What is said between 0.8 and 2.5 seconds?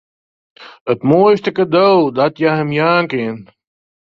It is it moaiste kado dat